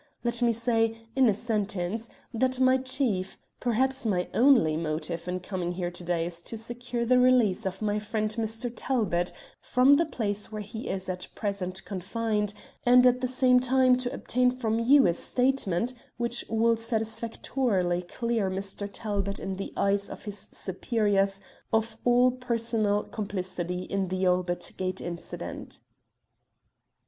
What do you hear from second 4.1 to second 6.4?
only, motive in coming here to day